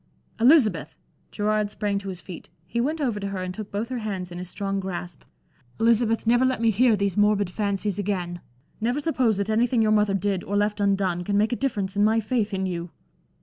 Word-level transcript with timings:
"Elizabeth!" 0.39 0.95
Gerard 1.29 1.69
sprang 1.69 1.99
to 1.99 2.09
his 2.09 2.19
feet. 2.21 2.49
He 2.65 2.81
went 2.81 2.99
over 2.99 3.19
to 3.19 3.27
her 3.27 3.43
and 3.43 3.53
took 3.53 3.69
both 3.71 3.89
her 3.89 3.99
hands 3.99 4.31
in 4.31 4.39
his 4.39 4.49
strong 4.49 4.79
grasp. 4.79 5.21
"Elizabeth, 5.79 6.25
never 6.25 6.43
let 6.43 6.59
me 6.59 6.71
hear 6.71 6.95
these 6.97 7.15
morbid 7.15 7.51
fancies 7.51 7.99
again. 7.99 8.41
Never 8.79 8.99
suppose 8.99 9.37
that 9.37 9.47
anything 9.51 9.83
your 9.83 9.91
mother 9.91 10.15
did 10.15 10.43
or 10.43 10.57
left 10.57 10.79
undone, 10.79 11.23
can 11.23 11.37
make 11.37 11.53
a 11.53 11.55
difference 11.55 11.95
in 11.95 12.03
my 12.03 12.19
faith 12.19 12.51
in 12.51 12.65
you!" 12.65 12.89